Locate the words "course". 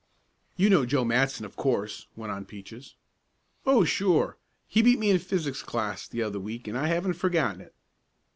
1.55-2.07